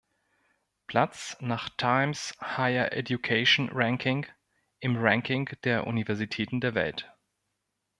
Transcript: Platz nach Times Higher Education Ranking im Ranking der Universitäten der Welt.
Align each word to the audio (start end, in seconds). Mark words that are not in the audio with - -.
Platz 0.87 1.37
nach 1.41 1.69
Times 1.77 2.33
Higher 2.41 2.91
Education 2.91 3.69
Ranking 3.71 4.25
im 4.79 4.95
Ranking 4.97 5.47
der 5.63 5.85
Universitäten 5.85 6.59
der 6.59 6.73
Welt. 6.73 7.13